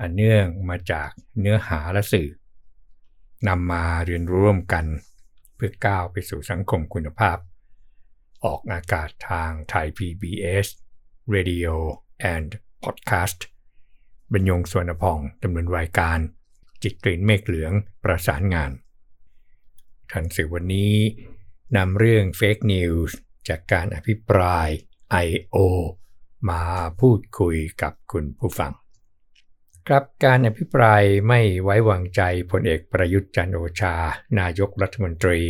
[0.00, 1.10] อันเนื่องมาจาก
[1.40, 2.28] เนื้อหาและสื่อ
[3.48, 4.86] นำมาเรียนร่วมกัน
[5.54, 7.38] เพื่อก้าวไปสู่สังคมคุณภาพ
[8.44, 10.66] ออกอากาศทางไทย PBS
[11.34, 11.74] Radio
[12.34, 12.50] and
[12.84, 13.40] Podcast
[14.32, 16.18] บรรยงสวนพองดำเนินรายการ
[16.82, 17.72] จิตกลิ่นเมฆเหลือง
[18.04, 18.70] ประสานงาน
[20.10, 20.94] ทันสื่อวันนี้
[21.76, 23.16] นำเรื่องเฟกนิวส์
[23.48, 24.68] จากการอภิปราย
[25.26, 25.58] I.O.
[26.50, 26.62] มา
[27.00, 28.72] พูดคุยกับคุณผู้ฟัง
[29.90, 33.94] ครับการอภิปรายไม่ไว้วางใจพลเอกประยุทธ์จันโอชา
[34.40, 35.40] นายกรัฐมนตรี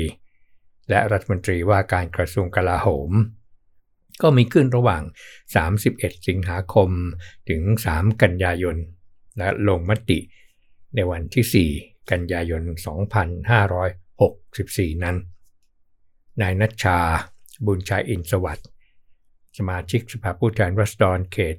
[0.90, 3.10] และรัฐมนตรีว่าการกระทรวงกลาโหม
[4.22, 5.02] ก็มีขึ้นระหว่าง
[5.64, 6.90] 31 สิงหาคม
[7.48, 8.76] ถึง 3 กันยายน
[9.38, 10.18] และลงมติ
[10.94, 12.62] ในวันที่ 4 กันยายน
[14.22, 15.16] 2564 นั้น
[16.40, 16.98] นายนัชชา
[17.66, 18.68] บุญชัยอินสวัสดิ์
[19.58, 21.56] สมาชิกสภาผู้แทนรัศดรเขต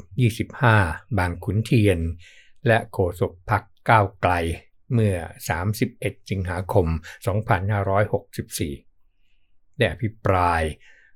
[0.57, 1.99] 25 บางขุนเทียน
[2.67, 4.33] และโฆษกพักก้าวไกล
[4.93, 5.17] เมื่อ
[5.75, 6.87] 31 สิงหาคม
[8.93, 10.61] 2564 ได้อภิปราย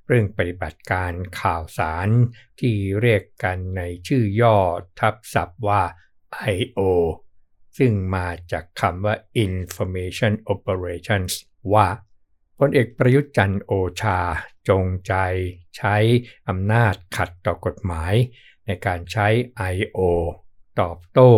[0.06, 2.08] เรื่องปฏิบัติการข่าวสาร
[2.60, 4.56] ที่เรียกกันในชื่อย่อ
[4.98, 5.82] ทับศัพท์ว่า
[6.54, 6.80] I.O.
[7.78, 11.32] ซึ่งมาจากคำว่า Information Operations
[11.74, 11.86] ว่า
[12.58, 14.18] พลเอกประยุทธ์จันโอชา
[14.68, 15.14] จงใจ
[15.76, 15.96] ใช้
[16.48, 18.14] อำนาจขัดต่อกฎหมาย
[18.66, 19.26] ในการใช้
[19.74, 20.00] I.O.
[20.80, 21.32] ตอบโต้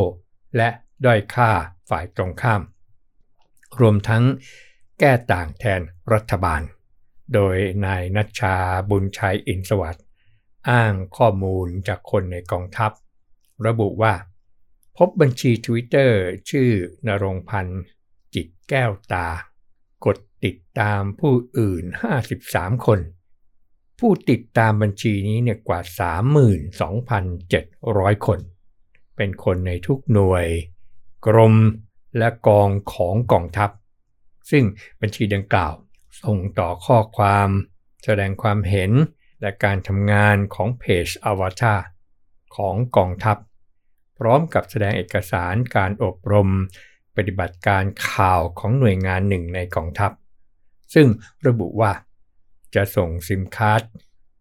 [0.57, 0.69] และ
[1.05, 1.51] ด้อยค่า
[1.89, 2.63] ฝ่ายตรงข้าม
[3.81, 4.25] รวมทั้ง
[5.01, 5.81] แก้ต่างแทน
[6.13, 6.63] รัฐบาล
[7.35, 8.57] โดยนายนัชชา
[8.91, 10.05] บุญชัยอินสวัสด์
[10.71, 12.93] อ้างข้อมูลจากคนในกองทัพ
[13.67, 14.15] ระบุว่า
[14.97, 16.11] พบบัญชี Twitter
[16.51, 16.71] ชื่อ
[17.07, 17.83] นรงพันธ์
[18.35, 19.29] จิตแก้วตา
[20.05, 21.85] กดติดตามผู้อื่น
[22.35, 23.01] 53 คน
[23.99, 25.81] ผู้ติดตามบัญชีนี้เนี่ยกว่า
[26.83, 28.41] 32,700 คน
[29.17, 30.47] เป็นคนในทุกหน่วย
[31.27, 31.55] กรม
[32.19, 33.71] และกองของกองทัพ
[34.51, 34.65] ซึ่ง
[35.01, 35.75] บัญชีดังกล่าว
[36.23, 37.49] ส่งต่อข้อความ
[38.05, 38.93] แสดงความเห็น
[39.41, 41.81] และการทำงานของเพจอวตาร
[42.57, 43.37] ของกองทัพ
[44.19, 46.49] พร้อมกับแสดงเอกสารการอบรม
[47.17, 50.11] ปฏิบัติการข่าวของหน่วยงานหนึ่งในกองทัพ
[50.95, 51.07] ซึ่ง
[51.47, 51.93] ระบุว่า
[52.75, 53.83] จะส่งซิมการ์ด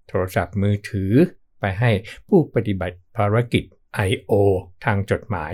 [0.07, 1.11] โทรศัพท์มือถือ
[1.59, 1.91] ไปให้
[2.27, 3.63] ผู้ปฏิบัติภารกิจ
[4.09, 4.31] I.O.
[4.85, 5.53] ทางจดหมาย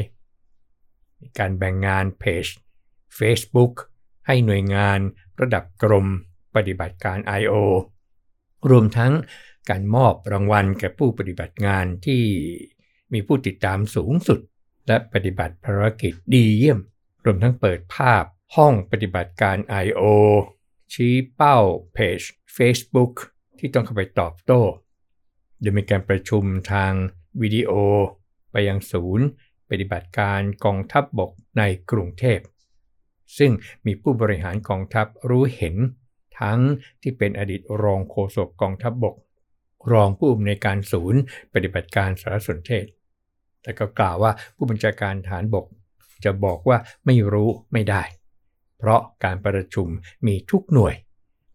[1.40, 2.46] การแบ่งงานเพจ
[3.18, 3.74] Facebook
[4.28, 5.00] ให้หน่วยงาน
[5.42, 6.08] ระดับกรม
[6.56, 7.56] ปฏิบัติการ I.O.
[8.70, 9.14] รวมทั้ง
[9.70, 12.24] การมอบรางวัลแก่ผู้ปฏิบัติงานที่
[13.14, 14.40] มีผู้ติดตามสูงสุด
[14.88, 16.80] และปฏิบัติภารกิจดีเยี่ยม
[17.26, 18.24] รวมทั้งเปิดภาพ
[18.56, 20.04] ห้องปฏิบัติการ I.O.
[20.94, 21.58] ชี้เป้า
[21.94, 22.20] เพจ
[22.56, 23.14] Facebook
[23.60, 24.62] ที่ต้องเข้าไปตอบโต้
[25.60, 26.92] โดยมีการประชุมทาง
[27.42, 27.72] วิดีโอ
[28.52, 29.26] ไปยังศูนย์
[29.70, 32.40] ปฏิบัติการกองทัพบบกในกรุงเทพ
[33.38, 33.52] ซึ่ง
[33.86, 35.76] มีผู้บริหารกองทัพรู้เห็น
[36.40, 36.60] ทั้ง
[37.02, 39.16] ที่เป็นอดีตรองโฆษกกองทัพบบ
[39.86, 41.22] ก รองผู้อำนวยการศูนย์
[41.54, 42.86] ปฏิบัติการสารสนเทศ
[43.62, 45.66] แต่ก็กล่าวว่าผู้บัญชาการฐานบก
[46.24, 48.04] จะบอกว่าไม่รู้ไม่ได้
[48.78, 49.88] เพราะการประชุม
[50.28, 50.96] มีทุกหน่วย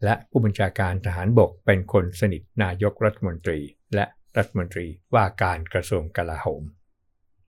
[0.04, 3.58] และผู้บัญชาการทหารบกเป็นคนสนิทนายกรัฐมนตรี
[3.94, 4.04] และ
[4.36, 6.62] รัฐมนตรีว่าการกระทรวงกลาโหม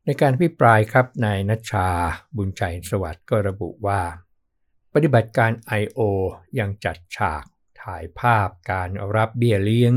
[0.08, 1.88] ในการพิปรายครับนายนัชชา
[2.36, 4.00] บุญชัยสวัสดิ์ก็ระบุว่า
[4.92, 6.00] ปฏิบัติการ I.O.
[6.58, 7.44] ยังจัดฉาก
[7.82, 9.94] ถ่ายภาพการรับเบี้ยเลี้ยง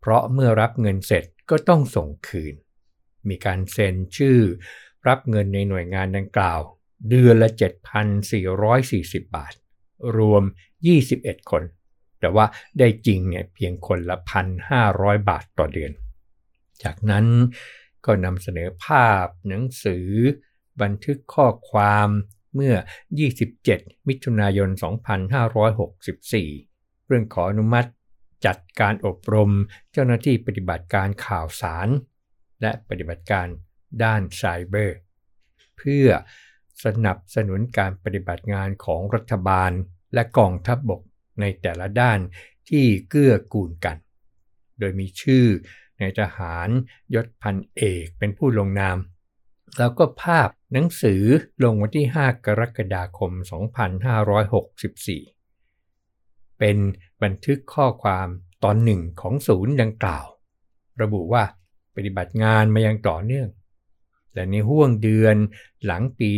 [0.00, 2.54] เพราะเมื่อรับเงินเสร็จก็ต้องส่งคืน
[3.28, 4.40] มีการเซ็นชื่อ
[5.08, 6.60] รับเงินในหน่วยงานดังกล่าว
[7.08, 7.50] เดือนละ
[8.22, 9.54] 7,440 บาท
[10.16, 10.42] รวม
[10.96, 11.62] 21 คน
[12.20, 12.46] แต่ว่า
[12.78, 15.92] ได้จริงเนี่ยเพียงคนละพันห้าร้อยบาทต่อเดือน
[16.82, 17.26] จากนั้น
[18.06, 20.08] ก็นำเสนอภาพหนังสือ
[20.82, 22.08] บันทึกข้อความ
[22.54, 22.74] เมื่อ
[23.44, 24.68] 27 มิถุนายน
[26.28, 27.90] 2564 เรื่องขออนุมัติ
[28.46, 29.50] จัดการอบรม
[29.92, 31.88] เจ้าหน้าที่ปฏิบัติการข่าวสาร
[32.62, 33.46] และปฏิบัติการ
[34.04, 34.98] ด้านไซเบอร์
[35.76, 36.08] เพื่อ
[36.84, 39.70] สนับสนุนการปฏิบัติงานของรัฐบาล
[40.14, 41.02] และกองทัพบบก
[41.40, 42.18] ในแต่ละด้าน
[42.68, 43.96] ที่เกื้อกูลกัน
[44.78, 45.46] โดยมีชื่อ
[45.98, 46.68] ในทหาร
[47.14, 48.98] ยศพันเอกเป็นผู้ลงนาม
[49.78, 51.22] แล้วก็ภาพหนังสือ
[51.62, 53.32] ลงวันที่ 5 กรกฎาคม
[55.50, 56.76] 2564 เป็น
[57.22, 58.28] บันทึกข้อความ
[58.64, 60.26] ตอนหนึ่งของศูนย์ดังกล่าว
[61.02, 61.44] ระบุว่า
[61.94, 63.48] ปฏิบัติงานมายังต่อเนื่อง
[64.34, 65.36] และในห่วงเดือน
[65.84, 66.32] หลังปี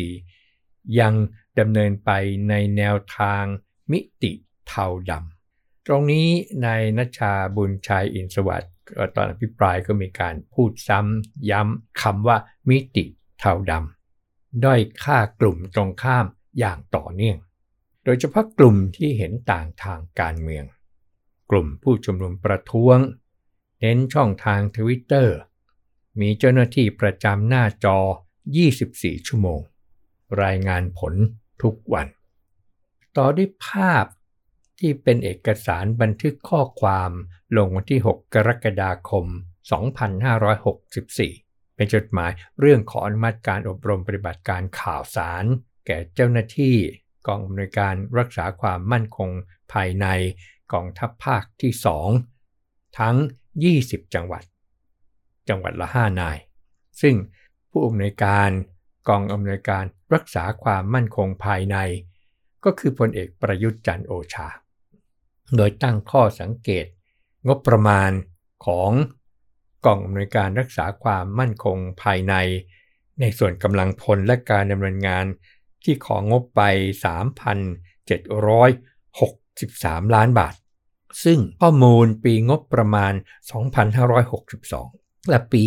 [0.00, 1.14] 2564 ยัง
[1.58, 2.10] ดำเนินไป
[2.48, 3.44] ในแนวทาง
[3.92, 4.32] มิติ
[4.68, 5.37] เทาดำ
[5.90, 6.28] ตรงนี้
[6.62, 6.68] ใน
[6.98, 8.72] นัชชาบุญชัยอินสวัสด์
[9.16, 12.36] ตอนอภิปรายก็มีการพูดซ้ำย้ำคำว่า
[12.68, 13.04] มิติ
[13.38, 16.26] เทาดำด้อยค่ากลุ่มตรงข้าม
[16.58, 17.38] อย่างต่อเนื่อง
[18.04, 20.64] โดยเฉพาะกลุ่มที่เห็นต่างทางการเมือง
[21.50, 22.98] กลุ่มผู้ชุมนุมประท้วง
[23.80, 25.36] เน้นช่องทางทวิตเตอร์
[26.20, 27.98] มีเจ้าหน้าที่ประจำหน้าจอ
[28.62, 29.60] 24 ชั่วโมง
[30.42, 31.14] รายงานผล
[31.62, 32.06] ทุกวัน
[33.16, 34.04] ต่อด้วยภาพ
[34.80, 37.10] ที่เป็นเอกสารบันทึกข้อความ
[37.56, 39.26] ลงวันที่ 6 กรกฎาคม
[40.90, 42.30] 2564 เป็นจดหมาย
[42.60, 45.44] เรื่องขออนุมัติการอบรมปฏิบัติการข่าวสาร
[45.86, 46.76] แก่เจ้าหน้าที่
[47.26, 49.30] กองอำนวยการรักษาความมั่นคง
[49.72, 50.06] ภายใน
[50.72, 51.72] กองทัพภาคที่
[52.34, 53.16] 2 ทั้ง
[53.64, 54.42] 20 จังหวัด
[55.48, 56.38] จังหวัดละ 5 นาย
[57.00, 57.14] ซึ่ง
[57.70, 58.50] ผู้อำนวยการ
[59.08, 59.84] กองอำนวยการ
[60.14, 61.76] รักษาความมั่นคงภายใน
[62.64, 64.48] ก็คือพลเอกประยุทธ์จันโอชา
[65.56, 66.86] โดยตั้งข้อสังเกต
[67.48, 68.10] งบประมาณ
[68.66, 68.90] ของ
[69.84, 72.34] กองอำนวยการรักษาความมั่นคงภายใน
[73.20, 75.24] ในส่วนกำลังพลและการดำเนินงาน
[75.84, 76.60] ที่ของงบไป
[79.08, 80.54] 3,763 ล้านบาท
[81.24, 83.12] ซึ่งข้อมูลปีงบประมาณ
[84.40, 85.64] 2,562 และปี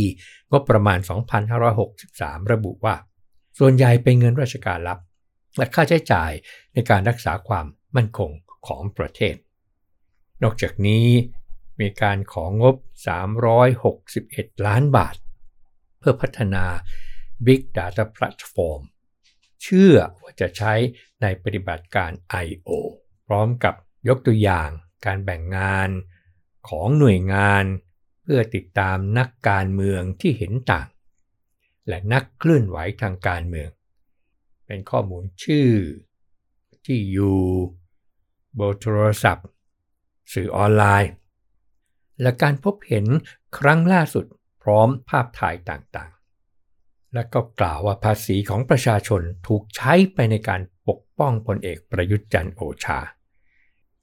[0.51, 0.99] งบประมาณ
[1.75, 2.95] 2,563 ระบุว่า
[3.59, 4.99] ส่วนใหญ่เป็นเงินราชการรับ
[5.57, 6.31] และค่าใช้จ่าย
[6.73, 8.31] ในการรักษาความมั่นคง
[8.67, 9.35] ของประเทศ
[10.43, 11.07] นอกจากนี้
[11.79, 12.75] มีการของบ
[13.91, 15.15] 361 ล้านบาท
[15.99, 16.65] เพื่อพัฒนา
[17.45, 18.81] Big Data Platform
[19.61, 20.73] เชื่อว่าจะใช้
[21.21, 22.11] ในปฏิบัติการ
[22.45, 22.69] I.O.
[23.27, 23.75] พร้อมกับ
[24.07, 24.69] ยกตัวอย่าง
[25.05, 25.89] การแบ่งงาน
[26.69, 27.63] ของหน่วยงาน
[28.21, 30.87] เพื่อติดตามนักการเมืองที่เห็นต่าง
[31.87, 33.69] และนักเคลื่อนไหวทางการเมือง
[34.65, 35.69] เป็นข้อมูลชื่อ
[36.85, 37.39] ที่อยู่
[38.55, 39.47] เบอร์โทรศัพท์
[40.33, 41.11] สื่อออนไลน์
[42.21, 43.05] และการพบเห็น
[43.57, 44.25] ครั้งล่าสุด
[44.63, 52.99] พร้อมภาพถ่ายต่างๆ และก็กล่าวว่าภาษีของประชาชนถูกใช้ไปในการปกป้องพลเอกประยุทธ์จันโอชา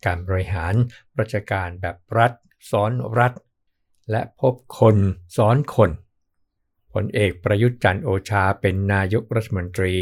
[0.04, 0.74] การบริหาร
[1.18, 2.32] ราชการแบบรัฐ
[2.70, 3.32] ซ้อนรัฐ
[4.10, 4.96] และพบคน
[5.36, 5.90] ซ้อนคน
[6.92, 9.94] พลเอกประยุทธ์จันโอชาเป็นนายกรัฐมนตรี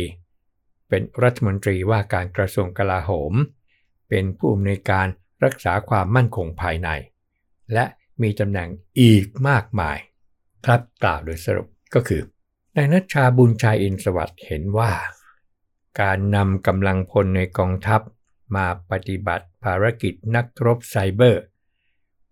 [0.89, 3.35] เป็นรัฐมนตรีว่าการกระทรวงกลาโหม
[4.09, 5.07] เป็นผู้อำนวยการ
[5.45, 6.89] รักษาความมั่นคงภายใน
[7.73, 7.85] และ
[8.23, 8.69] มีตำแหน่ง
[9.01, 9.99] อีกมากมาย
[10.65, 12.23] ครับกล่าวโดยสรุปก็คือ
[12.77, 14.93] นายนัชชาบุญชัยอินสวัสดิ์เห็นว่า
[16.01, 18.01] การนำกำลังพลในกองทัพ
[18.57, 21.43] มาปฏิบัติภารกิจนักรบไซเบอร์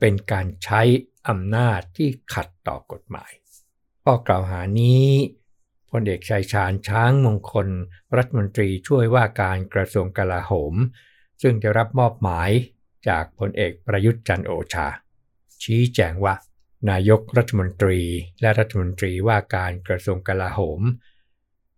[0.01, 0.83] เป็นการใช้
[1.29, 3.33] อำนาจที่ขัดต่อกฎหมาย
[4.05, 5.09] ข้อกล่าวหานี้
[5.91, 7.69] พลเอกชัยชาญช้างมงคล
[8.17, 10.75] รัฐมนตรีช่วยว่าการกระทรวงกลาโหม
[11.43, 12.51] ซึ่งจะรับมอบหมาย
[13.09, 14.87] จากพลเอกประยุทธ์จันโอชา
[15.63, 16.35] ชี้แจงว่า
[16.91, 18.01] นายกรัฐมนตรี
[18.41, 20.81] และรัฐมนตรีว่าการกระทรวงกลาโหม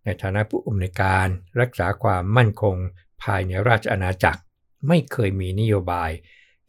[0.03, 1.27] ในฐานะผู้อำนวยการ
[1.61, 2.75] รักษาความมั่นคง
[3.23, 4.41] ภายในราชอาณาจักร
[4.87, 6.11] ไม่เคยมีนโยบาย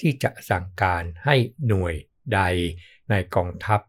[0.00, 1.36] ที่จะสั่งการให้
[1.66, 1.94] หน่วย
[2.34, 2.40] ใด
[3.10, 3.80] ในกองทัพ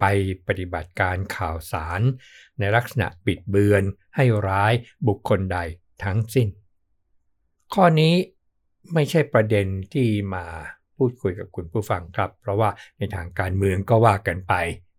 [0.00, 0.04] ไป
[0.46, 2.00] ปฏิบัติการข่าวสาร
[2.58, 3.82] ในลักษณะปิดเบือน
[4.16, 4.72] ให้ร้าย
[5.06, 5.58] บุคคลใด
[6.04, 6.48] ทั้งสิ้น
[7.74, 8.14] ข้อนี้
[8.92, 10.44] ไม่ใช่ประเด็นที่มา
[10.96, 14.54] พูดคุยกับคุณผู้ฟังครับ เพราะว่าในทางการเมืองก็ว่ากันไป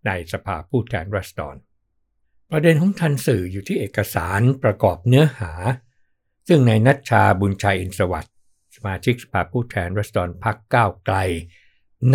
[0.08, 1.56] ในสภาผู้แทนรัศดร
[2.52, 5.52] ประเด็นของทันสื่ออยู่ที่เอกสารประกอบเนื้อหา
[6.48, 8.34] ซึ่งในนัชชาบุญชัยอินสวัสดิ์
[8.76, 11.18] สมาชิกสภาผู้แทนรัศดรพักก้าวไกล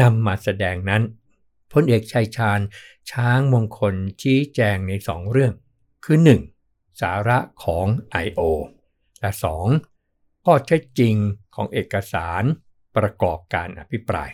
[0.01, 1.03] นำมาแสดงนั้น
[1.73, 2.61] พลเอกชัยชาญ
[3.11, 5.53] ช้างมงคลชี้แจงในสองเรื่อง
[6.05, 6.19] คือ
[6.61, 7.01] 1.
[7.01, 7.87] สาระของ
[8.25, 8.41] I.O.
[9.21, 9.31] และ
[9.89, 10.45] 2.
[10.45, 11.15] ข้อเท็จจริง
[11.55, 12.43] ของเอกสาร
[12.97, 14.31] ประกอบการอภิปราย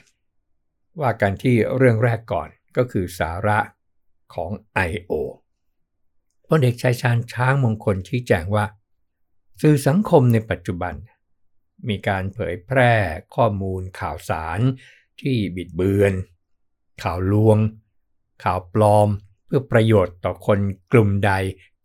[1.01, 3.59] ว่ากันที่เรื่องแรกก่อนก็คือสาระ
[4.35, 4.51] ของ
[4.91, 5.13] I.O.
[6.49, 8.65] พลเอกชัยชาญช้างมงคลชี้แจงว่า
[9.61, 10.95] สื่อสังคมในปัจจุบัน
[11.89, 12.93] มีการเผยแพร่
[13.35, 14.61] ข้อมูลข่าวสาร
[15.21, 16.13] ที่บิดเบือน
[17.03, 17.59] ข่าวลวง
[18.45, 19.09] ข่าวปลอม
[19.45, 20.59] เพื่อประโยชน์ต่อคน
[20.93, 21.33] กลุ่มใด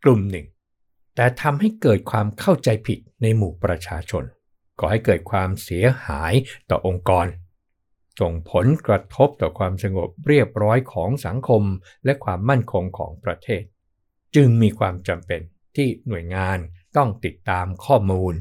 [0.03, 0.47] กลุ่มหนึ่ง
[1.15, 4.23] แต่ทำให้เกิดความเข้าใจผิดในหมู่ประชาชน
[4.79, 6.33] ก่อให้เกิดความเสียหาย
[6.69, 7.27] ต่อองค์กร
[8.19, 11.63] ส่งผลกระทบต่อความสงบเรียบร้อยของสังคม
[12.05, 13.63] และความมั่นคงของประเทศ
[14.35, 15.41] จึงมีความจำเป็น
[15.75, 16.57] ที่หน่วยงาน
[16.97, 18.33] ต้องติดตามข้อมูล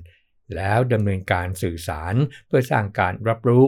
[0.56, 2.14] แล้วดำเนินการสื่อสาร
[2.46, 3.64] เพื่อสร้างการรับรู้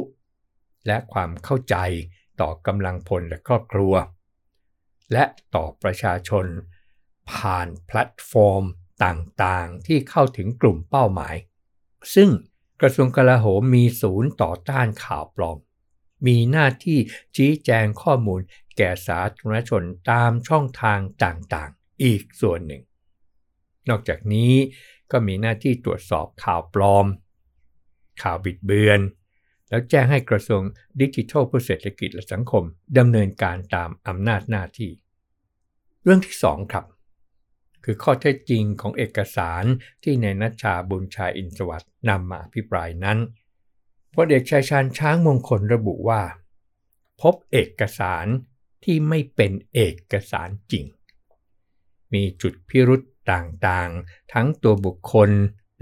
[0.87, 1.77] และความเข้าใจ
[2.41, 3.95] ต่อกำลังพลและครอบครัว
[5.13, 6.47] และต่อประชาชน
[7.31, 8.65] ผ่านแพลตฟอร์ม
[9.05, 11.35] ต่างๆ ที่เข้าถึงกลุ่มเป้าหมาย
[12.15, 12.29] ซึ่ง
[12.83, 15.59] กระทรวงกลาโหมมีศูนย์ต่อต้านข่าวปลอม
[16.27, 16.99] มีหน้าที่
[17.37, 18.41] ชี้แจงข้อมูล
[18.77, 22.83] แก่สาธารณชนตามช่องทางต่างๆ อีกส่วนหนึ่ง
[23.89, 24.53] นอกจากนี้
[25.11, 27.07] ก็มีหน้าที่ตรวจสอบข่าวปลอม
[28.23, 29.01] ข่าวบิดเบือน
[29.69, 30.63] แล้วแจ้งให้กระทรวง
[31.01, 32.65] ดิจิทัลเพื่อเศรษฐกิจและสังคม
[32.99, 34.91] ดำเนินการตามอำนาจหน้าที่
[36.05, 36.85] เรื่องที่ 2 ครับ
[37.85, 39.65] คือข้อเท็จจริงของเอกสาร
[40.03, 43.19] ที่ในนัชชาบุญชายอินสวัสด์นำมาอภิปรายนั้น
[44.15, 46.23] พลเอกชายชาญช้างมงคลระบุว่า
[47.21, 48.27] พบเอกสาร
[48.85, 49.81] ที่ไม่เป็นเอ
[50.13, 50.87] กสารจริง
[52.13, 53.01] มีจุดพิรุษ
[53.33, 55.31] ต่างๆ ทั้งตัวบุคคล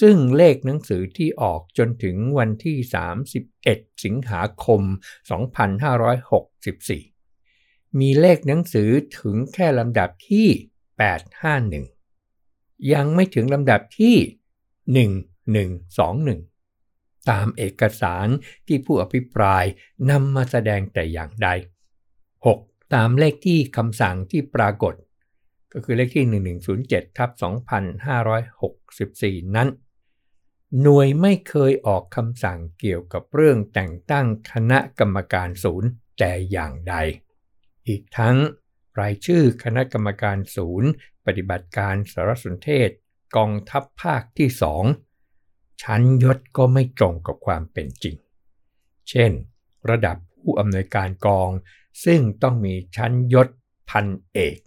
[0.00, 2.76] ซึ่งเลขหนังสือที่ออกจนถึงวันที่
[3.40, 4.82] 31 สิงหาคม
[6.40, 10.48] 2564 มีเลขหนังสือถึงแค่ลำดับที่
[11.74, 14.16] 851 ยังไม่ถึงลำดับที่
[15.82, 16.53] 1121
[17.30, 18.28] ตามเอกสาร
[18.66, 19.64] ที่ผู้อภิปราย
[20.10, 21.48] นำมาแสดงแต่อย่างใด
[22.20, 22.94] 6.
[22.94, 24.94] ตามเลขที่คำสั่งที่ปรากฏ
[25.72, 26.26] ก็คือเลขที่
[26.76, 27.30] 1107ทับ
[28.62, 29.68] 2564 นั้น
[30.82, 35.88] หน่วยไม่เคยออกคำสั่งเกี่ยวกับเรื่องแต่งตั้งคณะกรรมการศูนย์
[36.18, 36.94] แต่อย่างใด
[37.88, 38.36] อีกทั้ง
[39.00, 40.90] รายชื่อคณะกรรมการศูนย์
[41.26, 42.90] ปฏิบัติการสารสนเทศ
[43.36, 44.84] กองทัพภาคที่สอง
[45.82, 48.16] ชั้นยศก็ไม่ตรงกับความเป็นจริง
[49.08, 49.32] เช่น
[49.90, 51.50] ระดับผู้อำนวยการกอง
[52.04, 53.48] ซึ่งต้องมีชั้นยศ
[53.90, 54.58] พันเอก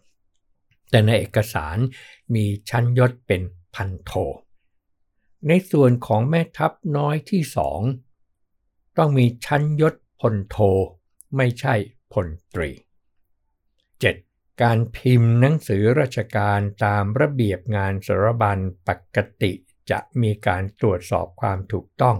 [0.89, 1.77] แต่ในเอกสาร
[2.35, 3.41] มีชั้นยศเป็น
[3.75, 4.11] พันโท
[5.47, 7.81] ในส่วนของแม่ทัพน้อยที่สอง
[8.97, 10.57] ต้องมีชั้นยศพลโท
[11.35, 11.75] ไม่ใช่
[12.13, 12.71] พลตรี
[14.07, 14.61] 7.
[14.61, 19.53] การพิมพ์หนังสือราชการตามระเบียบงานสารบัญปกติ
[19.91, 22.17] จะมีการตรวจสอบความถูกต้อง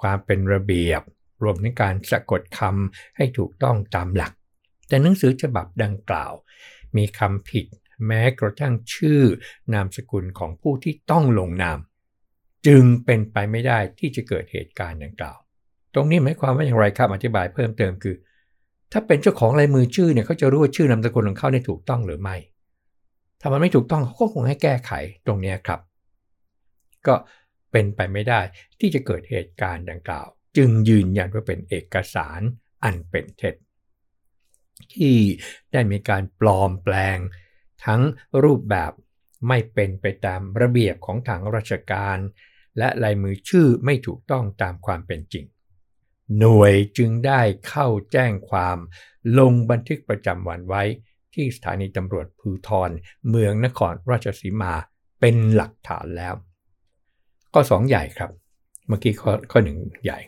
[0.00, 1.02] ความเป็นระเบียบ
[1.42, 4.32] รวมถึงการสะกดคำให้ถูกต้องตามหลัก
[4.88, 6.32] แต่หนังสือฉบับดังกล่าว
[6.96, 7.66] มีคำผิด
[8.06, 9.22] แม้กระทั่งชื่อ
[9.72, 11.78] นามสกุลของผู้ที่ต้องลงนาม
[12.66, 15.38] จึงเป็นไปไม่ได้ที่จะเกิดเหตุการณ์ดังกล่าว
[15.94, 18.16] ตรงนี้หมายความว่าอย่างไรครับอธิบายเพิ่มเติมคือ
[18.92, 22.36] ถ้าเป็นเจ้าของลายมือชื่อเนี่ยเขาจะรู้ว่าชื่อนามสกุลของเขาเนี่ยถูกต้องหรือไม่
[23.40, 24.92] ถ้ามันไม่ถูกต้องเขาก็คงให้แก้ไข
[25.26, 25.80] ตรงนี้ครับ
[27.06, 27.14] ก็
[27.72, 28.40] เป็นไปไม่ได้
[28.80, 32.40] ที่จะเกิดเหตุการณ์ดังกล่าว จึงยืนยันว่าเป็นเอกสาร
[32.84, 33.54] อันเป็นเท็จ
[34.94, 35.16] ที่
[35.72, 37.18] ได้มีการปลอมแปลง
[37.84, 38.00] ทั้ง
[38.44, 38.92] รูปแบบ
[39.48, 42.18] ไม่เป็นไปตามระเบียบของทางราชการ
[42.78, 45.44] และลายมือชื่อไม่ถูกต้องตามความเป็นจริง
[46.38, 48.78] หน่วยจึงได้เข้าแจ้งความ
[49.38, 50.82] ลงบันทึกประจำวันไว้
[51.34, 52.90] ที่สถานีตำรวจภูทร
[53.28, 54.74] เมืองนครราชสีมา
[55.20, 56.34] เป็นหลักฐานแล้ว
[57.52, 58.30] ข้อ 2 ใหญ่ครับ
[58.86, 60.18] เมื่อกี้ข้อข้อหนึ่งใหญ่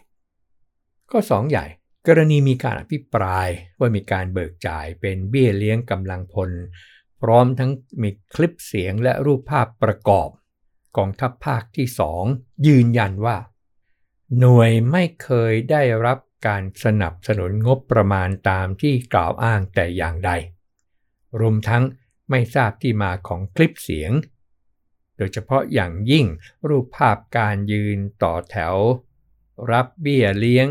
[1.10, 1.66] ข้อ 2 ใหญ่
[2.06, 3.48] กรณีมีการอภิปราย
[3.78, 6.50] ว่ามีการเบิกจ่ายเป็นเบี้ยเลี้ยงกำลังพล
[7.20, 7.70] พร้อมทั้ง
[8.02, 10.28] มีคลิปเสียงและรูปภาพประกอบ
[10.96, 11.86] กองทัพภาคที่
[12.26, 13.36] 2 ยืนยันว่า
[14.38, 20.30] หน่วยไม่เคยได้รับการสนับสนุนงบประมาณตามที่กล่าวอ้างแต่อย่างใด
[21.40, 21.82] รวมทั้ง
[22.30, 24.12] ไม่ทราบที่มาของคลิปเสียง
[25.22, 26.26] ดยเฉพาะอย่างยิ่ง
[26.68, 28.76] รูปภาพการยืนต่อแถว
[29.70, 30.66] รับเบี้ยเลี้ยง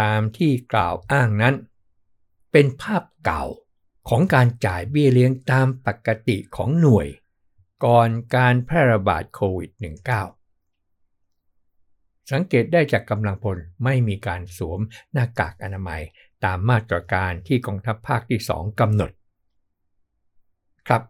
[0.00, 1.54] ตามที่กล่าวอ้างนั้น
[2.52, 3.44] เป็นภาพเก่า
[4.08, 7.08] ของการจ่ายเบี้ยเลี้ยงตามปกติของหน่วย
[7.84, 9.70] ก่อนการแพร่ระบาดโควิด
[10.96, 14.80] -19 สังเกตได้จากกำลังพลไม่มีการสวม
[15.12, 16.02] หน้ากากอนามัย
[16.44, 19.10] ตามมาตรการที่กองทัพภาคที่ 2กำหนด
[20.88, 21.02] ครับ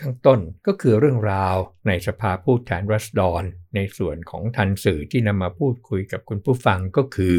[0.00, 3.42] ข้างต้นก็คือเรื่องราวในสภาผู้แทนรัศดร
[3.74, 7.34] ในส่วนของทันสื่อที่นำมาพูดคุยกับคุณผู้ฟังก็คือ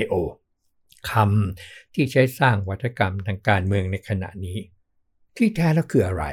[0.00, 0.14] I.O.
[1.10, 4.58] คำที่ใช้สร้างวัฒกรรมทางการเมืองในขณะนี้
[5.36, 6.24] ที่แท้แล้วคืออะไร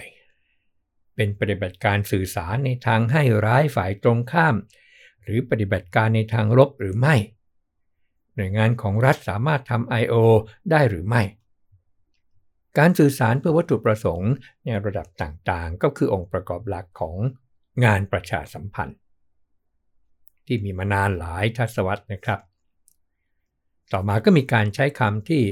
[1.16, 4.56] เป็นปฏิบัติการสื่อสารในทางให้ร้ายฝ่ายตรงข้าม
[5.24, 7.16] หรือปฏิบัติการในทางลบหรือไม่
[8.36, 10.16] หน่วยงานของรัฐสามารถทำ I.O.
[10.72, 11.22] ได้หรือไม่
[12.78, 14.34] การสื่อสารเพื่อวัตถุประสงค์
[14.66, 17.18] ในระดับต่างๆ ก็คือองค์ประกอบหลักของ
[17.86, 18.98] งานประชาสัมพันธ์
[20.46, 22.40] ที่มีมานานหลายทศวรรษนะครับ
[23.94, 25.44] ต่อมาก็มีการใช้คำที่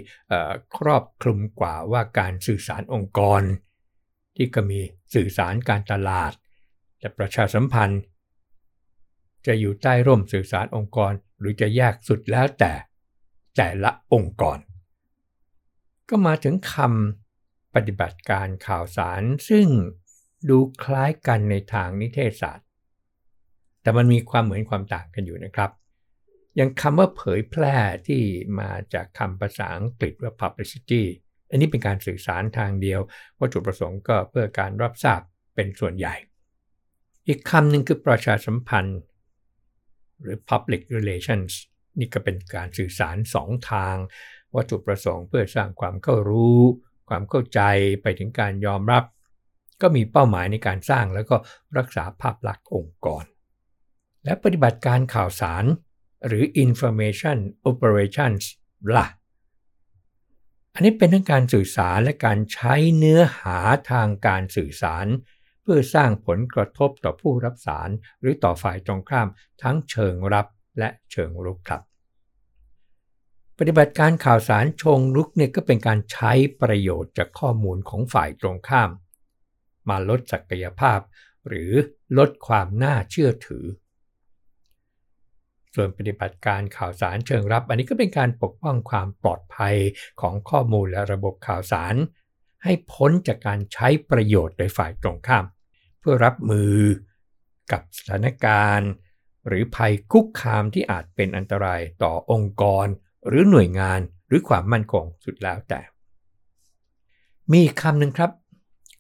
[0.78, 3.42] ครอบคลุมกว่าว่าการสื่อสารองค์กร
[4.36, 4.80] ที่ก็มี
[5.16, 6.32] สื่อสารการตลาด
[7.00, 8.02] และประชาสัมพันธ์
[9.48, 12.74] จะอยู่ใต้ร่มสื่อสารองค์กร หรือจะแยกสุดแล้วแต่
[13.58, 14.60] แต่ละองค์กร
[16.10, 19.68] ก็มาถึงคำปฏิบัติการข่าวสาร ซึ่ง
[20.50, 22.68] ดูคล้ายกันในทางนิเทศศาสตร์
[23.82, 25.72] แต่มันมีความเหมือนความต่างกันอยู่นะครับ
[26.56, 27.76] อย่างคำว่าเผยแพร่
[28.08, 28.22] ที่
[28.60, 31.04] มาจากคำภาษาอังกฤษว่า publicity
[31.50, 33.00] อันนี้เป็นการสื่อสารทางเดียว
[33.40, 35.22] วัตถุประสงค์ก็เพื่อการรับทราบ
[35.56, 36.16] เป็นส่วนใหญ่
[37.28, 39.00] อีกคำหนึ่งคือประชาสัมพันธ์
[40.22, 41.52] หรือ public relations
[42.00, 43.96] นี่ก็เป็นการสื่อสารสองทาง
[44.56, 46.60] วัตถุประสงค์เพื่อสร้างความเข้ารู้
[47.10, 47.62] ความเข้าใจ
[48.02, 49.04] ไปถึงการยอมรับ
[49.82, 51.36] ก็มีเป้าหมายในการสร้างแล้วก็
[51.78, 53.24] รักษาภาพลักษณ์องค์กร
[54.24, 55.66] และปฏิบัติการข่าวสาร
[56.28, 57.38] หรือ information
[57.70, 58.44] operations
[58.96, 59.06] ล่ะ
[60.74, 63.60] อันนี้เป็นทั้งการสื่อสารและการใช้เนื้อหา
[63.92, 65.08] ทางการสื่อสาร
[65.62, 67.90] เพื่อสร้างผลกระทบต่อผู้รับสาร
[68.22, 69.28] หรือต่อฝ่ายตรงข้าม
[69.64, 70.48] ทั้งเชิงรับ
[70.80, 71.82] และเชิงรุกครับ
[73.60, 78.90] ปฏิบัติการข่าวสารชงรุกเนี่ยก็เป็นการใช้ประโยชน์จากข้อมูลของฝ่ายตรงข้าม
[79.90, 81.00] มาลดศักยภาพ
[81.48, 81.72] หรือ
[82.18, 83.66] ลดความน่าเชื่อถือ
[85.76, 89.76] ส่วนปฏิบัติการข่าวสารเชิงรับ อันนี้ก็เป็นการปกป้องความปลอดภัย
[90.22, 91.96] ของข้อมูลและระบบข่าวสาร
[92.64, 95.46] ให้พ้นจากการใช้ประโยชน์โดยฝ่ายตรงข้าม
[96.00, 96.76] เพื่อรับมือ
[97.72, 98.90] กับสถานการณ์
[99.48, 102.88] หรือภัยคุกคามที่อาจเป็นอันตรายต่อองค์กร
[103.28, 105.82] หรือหน่วยงานหรือความมั่นคงสุดแล้วแต่
[107.54, 108.32] มีคำหนึ่งครับ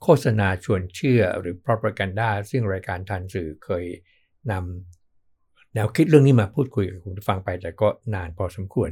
[0.03, 3.85] โฆษณาชวนเชื่อหรือ propaganda ซึ่งรายการทันสื่อเคย
[4.51, 8.89] นำแนวคิดเรื่องนี้มาพูดคุยกับคุณผู้ฟังไปแต่ก็นานพอสมควร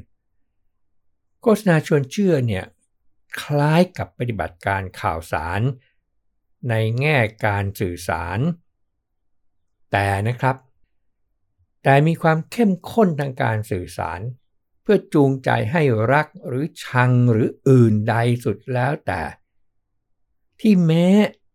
[1.42, 2.66] โฆษณาชวนเชื่อเนี่ย
[3.42, 5.62] คล้ายกับปฏิบัติการข่าวสาร
[6.70, 8.40] ในแง่การสื่อสาร
[9.92, 10.56] แต่นะครับ
[11.84, 14.20] แต่มีความเข้มข้นทางการสื่อสาร
[14.89, 19.21] พื่อจูงใจให้รักหรือชังหรืออื่นใดสุดแล้วแต่
[20.60, 21.08] ที่แม้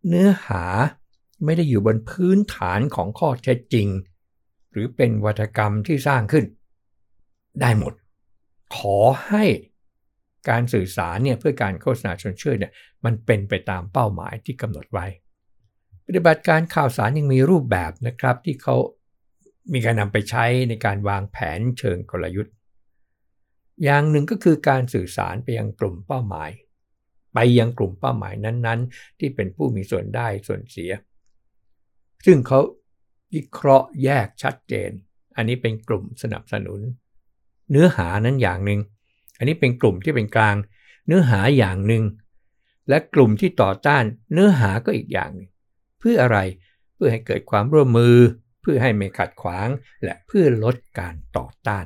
[0.07, 0.63] เนื้อหา
[1.43, 3.87] ไม่ได้อยู่บนพื้นฐานของข้อเท็จจริง
[4.71, 6.45] หรือเป็นวัฒกรรมที่สร้างขึ้น
[7.61, 7.93] ได้หมด
[8.75, 9.45] ขอให้
[10.49, 12.71] การสื่อสารเนี่ยเพื่อการโฆษณาชวนเชื่อเนี่ย
[13.05, 15.05] มันเป็นไปตามเป้าหมายที่กำหนดไว้
[16.05, 18.75] ปฏิบัติการข่าวสารยังมีรูปแบบนะครับที่เขา
[19.73, 22.53] มีการนำไปใช้ในการวางแผนเชิงกลยุทธ์
[23.83, 26.49] อย่างหนึ่งก็คือการสื่อสารไปยังกลุ่มเป้าหมาย
[27.33, 30.91] ไปยังกลุ่มเป้าหมายนั้นๆ ที่เป็นผู้มีส่วนได้ส่วนเสีย
[32.25, 32.59] ซึ่งเขา
[33.33, 34.91] วิเคราะห์แยกชัดเจน
[35.35, 36.79] อันนี้เป็นกลุ่มสนับสนุน
[37.71, 38.79] เนื้อหานั้นอย่างหนึ่ง
[39.37, 40.55] อันนี้เป็นกลุ่มที่เป็นกลาง
[41.07, 42.03] เนื้อหาอย่างหนึ่ง
[42.89, 45.49] และกลุ่มที่ต่อต้านเนื้อหาก็อีกอย่างหนึ่ง
[45.99, 46.37] เพื่ออะไร
[46.95, 48.17] เพื่อให้เกิดความร่วมมือ
[48.61, 49.69] เพื่อให้ไม่ขัดขวาง
[50.03, 51.85] และเพื่อลดการต่อต้าน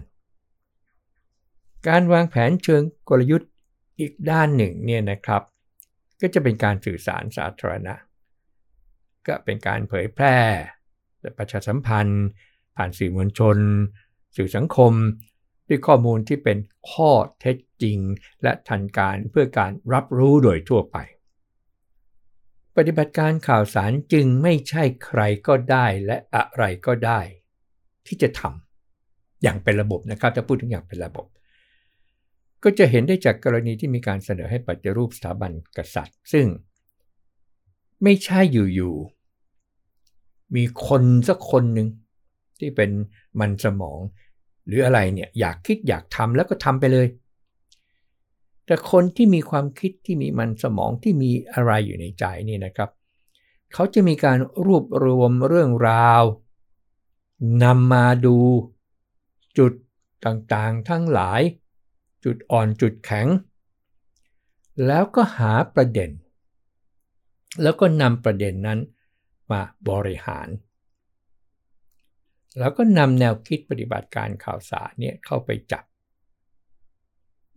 [1.87, 3.49] การวางแผนเชิงกลยุทธ์
[3.99, 5.41] อีกด้านหนึ่งเนี่ยนะครับ
[6.21, 7.93] ก็จะเป็นการสื่อสารสาธารณะ
[9.27, 10.37] ก็เป็นการเผยแพร่
[11.37, 12.25] ประชาสัมพันธ์
[12.75, 13.57] ผ่านสื่อมวลชน
[14.35, 14.93] สื่อสังคม
[15.67, 16.57] ด้วยข้อมูลที่เป็น
[16.91, 17.99] ข้อเท็จจริง
[18.43, 20.97] และทันการเพื่อการรับรู้โดยทั่วไป
[22.75, 27.19] ปฏิบัติการข่าวสารจึงไม่ใช่ใครก็ได้และอะไรก็ได้
[28.07, 31.25] ที่จะทำอย่างเป็นระบบนะครับถ้าพูดถึงอย่างเป็นระบบ
[32.63, 36.45] ก็จะเห็นได้จากกรณีที่มีการเสนอให้ปฏิรูปสถาบันกษัตริย์ ซึ่ง
[38.03, 41.87] ไม่ใช่อยู่ๆมีคนสักคนหนึ่ง
[42.59, 42.91] ที่เป็น
[43.39, 43.99] มันสมอง
[44.67, 47.07] หรืออะไรเนี่ยอยากคิดอยากทำแล้วก็ทำไปเลย
[48.65, 52.89] แต่คนที่มีความคิดที่มีมันสมองที่มีอะไรอยู่ในใจนี่นะครับ
[53.73, 56.23] เขาจะมีการรวบรวมเรื่องราว
[57.63, 58.37] นำมาดู
[59.57, 59.73] จุด
[60.25, 61.41] ต่างๆทั้งหลาย
[62.29, 63.27] จุดอ่อนจุดแข็ง
[64.87, 66.11] แล้วก็หาประเด็น
[67.61, 68.79] แล้วก็นำประเด็นนั้น
[69.51, 70.47] มาบริหาร
[72.59, 75.83] แล้วก็นำแนวคิดปฏิบัติการข่าวสารเนี่ยเข้าไปจับ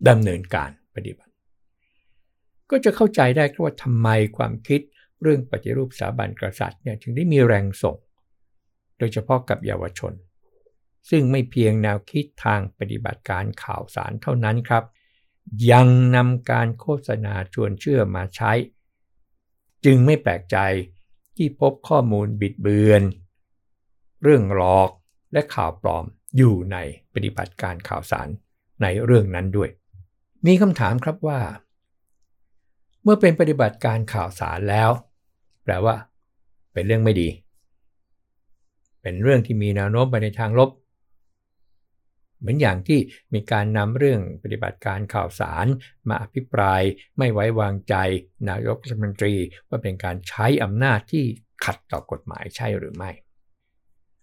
[0.07, 1.33] ดำเนินการปฏิบัติ
[2.69, 4.07] ก็จะเข้าใจได้ว่าทำไม
[4.37, 4.81] ความคิด
[5.21, 7.97] เรื่องปฏิรูปสถาบันกษัตริย์เนี่ยถึงได้มีแรงส่ง
[8.97, 10.13] โดยเฉพาะกับเยาวชน
[11.09, 14.83] ซึ่งไม่เพียงแนวคิดทางปฏิบัติการข่าวสารเท่านั้นครับ
[15.71, 18.51] ยังนำการโฆษณาชวนเชื่อมาใช้
[19.85, 20.57] จึงไม่แปลกใจ
[21.35, 23.03] ที่พบข้อมูลบิดเบือน
[24.23, 24.89] เรื่องหลอก
[25.33, 26.05] และข่าวปลอม
[26.37, 26.77] อยู่ใน
[27.13, 28.27] ปฏิบัติการข่าวสาร
[28.81, 29.69] ในเรื่องนั้นด้วย
[30.45, 31.39] มีคำถามครับว่า
[33.03, 34.89] เมื่อเป็นปฏิบัติการข่าวสารแล้ว
[35.63, 35.95] แปลว่า
[36.73, 37.29] เป็นเรื่องไม่ดี
[39.01, 40.69] เป็นเรื่องที่มีแนวโน้มไปในทางลบ
[42.41, 42.99] เหมือนอย่างที่
[43.33, 45.65] มีการนำเรื่องปฏิบัติการข่าวสาร
[46.09, 46.81] มาอภิปราย
[47.17, 47.95] ไม่ไว้วางใจ
[48.49, 49.35] นายกรัฐมนตรี
[49.69, 51.23] ว่าเป็นการใช้อำนาจที่
[51.65, 53.11] ขัดต่อกฎหมายใช่หรือไม่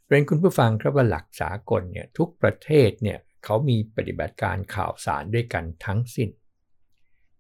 [0.07, 6.28] เรียนคุณผู้ฟังครับว่าหลักสากลเนี่ยทุกประเทศเนี่ยเขามีปฏิบัติการข่าวสารด้วยกันทั้งสิ้น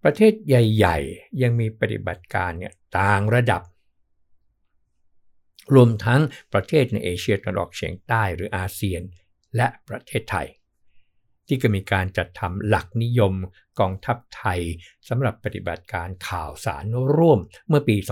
[0.04, 3.62] ประเทศใหญ่ ๆ ยังมีปฏิบัติการเนี่ยต่างระดับ
[5.74, 6.20] รวมทั้ง
[6.52, 9.02] ประเทศในเอเชียตะวันออกเฉียงใต้หรืออาเซียน
[9.56, 10.46] และประเทศไทย
[11.48, 13.34] ที่ก็มีการจัดทำหลักนิยม
[13.80, 14.60] กองทัพไทย
[15.08, 16.84] สำหรับปฏิบัติการข่าวสาร
[17.16, 18.08] ร่วมเมื่อปี 2551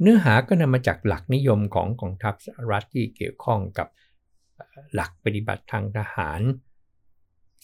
[0.00, 3.88] เนื้อหาก็นำมาจากหลักนิยมของกองทัพสหรัฐที่เกี่ยวข้องกับ
[4.94, 6.40] หลักปฏิบัติทางทหาร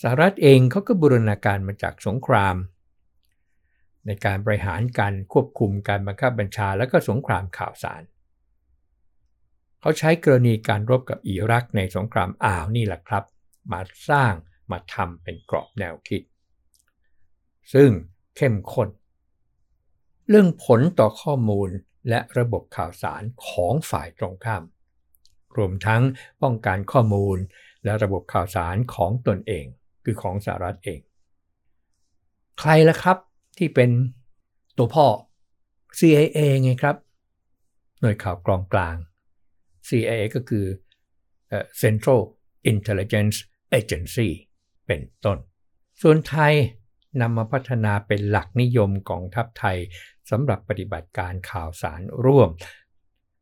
[0.03, 2.57] สหรัฐเองเขาก็บูรณาการมาจากสงคราม
[4.07, 8.03] ในการบริหารการควบคุมการบังคับบัญชาและก็สงครามข่าวสาร
[9.81, 13.25] เขาใช้กรณีการรบกับอิรักในสงครามอ่าวนี่แหละครับ
[13.73, 14.33] มาสร้าง
[14.71, 16.23] มาทำเป็นกรอบแนวคิด
[17.75, 17.91] ซึ่ง
[18.37, 18.89] เข้มข้น
[20.29, 21.69] เรื่องผลต่อข้อมูล
[22.09, 24.63] และระบบข่าวสารของฝ่ายตรงข้าม
[25.57, 26.03] รวมทั้ง
[26.43, 27.39] ป้องกันข้อมูล
[27.85, 29.65] และระบบข่าวสารของตนเอง
[30.05, 31.01] คือของสหรัฐเอง
[32.61, 33.19] ใครล่ะครับ
[33.59, 33.91] ที่เป็น
[34.77, 35.07] ตัวพ่อ
[35.99, 36.97] CIA ไงครับ
[38.01, 38.97] หน่วยข่าวกรองกลาง
[39.87, 40.67] CIA ก็คือ
[41.83, 42.21] Central
[42.73, 43.37] Intelligence
[43.79, 44.29] Agency
[44.87, 45.39] เป็นต้น
[46.03, 46.55] ส่วนไทย
[47.21, 49.79] นำมาพัฒนาเป็นหลักนิยมกองทัพไทย
[50.31, 52.51] สำหรับปฏิบัติการข่าวสารร่วม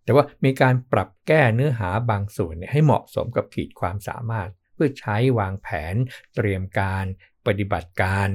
[0.04, 5.94] แต่ว่ามีการปรับแก้เนื้อหาบางส่วนให้เหมาะสมกับขีดความสามารถ เพื่อใช้วางแผน
[6.34, 7.04] เตรียมการ
[7.46, 8.28] ปฏิบัติการ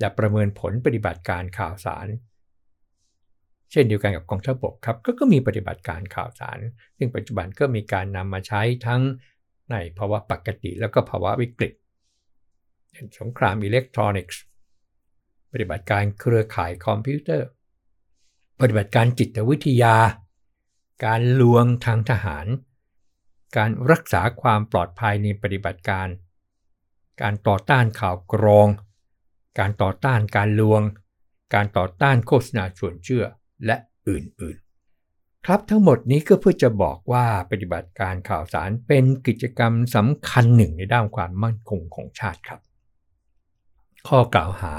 [0.00, 2.06] และประเมินผลปฏิบัติการข่าวสาร
[3.70, 6.58] เช่นเดียวกันกับกองทัพบกครับกก็มีปฏิบัติการข่าวสาร
[6.98, 9.02] ซึ่งปัจจุบันก็มีการนำมาใช้ทั้ง
[9.70, 11.72] ในภาวะปกติแล้วก็ภาวะวิกฤต
[12.90, 14.40] เช่นสงครามอิเล็กทรอนิกส์
[15.52, 17.48] ปฏิบัติการเครือข่ายคอมพิวเตอร์
[18.60, 19.96] ปฏิบัติการจิตวิทยา
[21.04, 22.46] การลวงทางทหาร
[23.56, 26.08] การรักษาความปลอดภัยในปฏิบัติการ
[27.22, 28.68] การต่อต้านข่าวกรอง
[29.58, 30.82] การต่อต้านการลวง
[31.54, 33.24] การต่อต้านโฆษณาชวนเชื่อ
[33.66, 33.76] และ
[34.08, 42.60] อื่นๆ ครับทั้งหมดนี้ก็เพื่อจะบอกว่าปฏิบัติการข่าวสารเป็นกิจกรรมสำคัญหนึ่งในด้านความมั่นคงของชาติครับ
[44.08, 44.74] ข้อกล่าวหา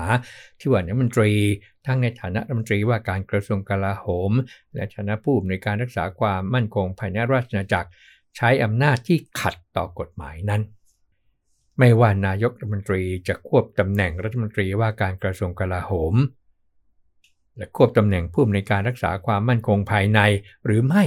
[0.59, 1.31] ที่ว่านักมนตรี
[1.85, 4.31] ทั้งในฐานะรัฐมนตรีว่าการกระทรวงกลาโหม
[4.75, 7.89] และฐานะผู้ในการรักษาความมั่นคงภายในราชอาณาจักร
[8.37, 10.61] ใช้อำนาจที่ขัดต่อกฎหมายนั้น
[11.79, 16.15] ไม่ว่านายกรัฐมนตรีจะควบตำแหน่งรัฐมนตรีว่าการกระทรวงกลาโหม
[17.61, 20.19] และควบตำแหน่งผู้อำนวยการรักษาความมั่นคงภายใน
[20.65, 21.03] หรือไม่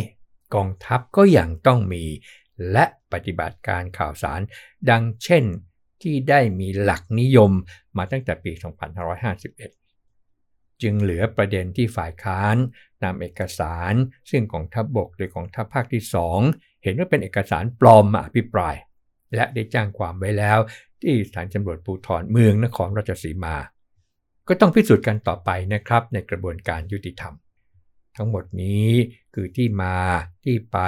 [0.54, 2.04] กองทัพก็ยังต้องมี
[2.72, 4.40] และปฏิบัติการข่าวสาร
[4.90, 5.44] ดังเช่น
[6.02, 7.52] ที่ได้มีหลักนิยม
[7.96, 8.52] มาตั้งแต่ปี
[9.66, 12.56] 2551 จึงเหลือประเด็นที่ฝ่ายค้าน
[13.04, 13.94] นำเอกสาร
[14.30, 16.02] ซึ่งกองทัพบบกหรือกองทัพภาคที่
[16.42, 18.74] 2 เห็นว่าเป็นเอกสารปลอมมาอภิปราย
[19.34, 20.58] และได้จ้างความไว้แล้ว
[21.02, 23.56] ที่สถานตำรวจภูธรเมืองนครราชสีมา
[24.48, 27.34] ก็ต้องพิสูจน์กันต่อไปนะครับในกระบวนการยุติธรรม
[28.16, 28.88] ทั้งหมดนี้
[29.34, 29.96] คือที่มา
[30.44, 30.78] ที่ไป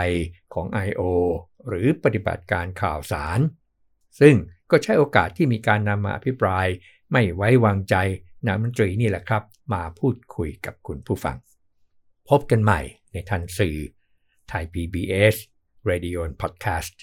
[0.55, 1.03] ของ I.O.
[1.69, 3.39] หรือปฏิบัติการข่าวสาร
[4.21, 4.35] ซึ่ง
[4.71, 6.67] ก็ใช้โอกาสที่มีการนำมาอภิปราย
[7.13, 7.95] ไม่ไว้วางใจ
[8.47, 9.43] นายมนตรีนี่แหละครับ
[9.73, 11.37] มาพูดคุยกับคุณผู้ฟัง
[12.29, 12.81] พบกันใหม่
[13.13, 13.77] ในทันสื่อ
[14.49, 15.35] ไทย PBS
[15.91, 16.95] Radio Podcast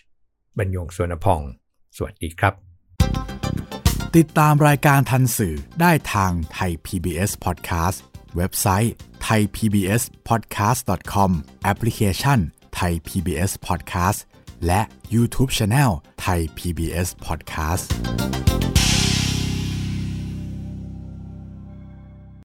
[0.58, 1.42] บรรยงสวนพอง
[1.96, 2.72] สวัสดีครับ
[4.19, 7.97] ติดตามรายการทันสื่อได้ทางไทย PBS Podcast
[8.36, 8.93] เว็บไซต์
[9.28, 11.32] thaipbspodcast.com
[11.63, 12.39] แอปพลิเคชัน
[12.80, 14.19] Thai PBS Podcast
[14.65, 14.82] และ
[15.13, 15.91] YouTube Channel
[16.26, 17.86] Thai PBS Podcast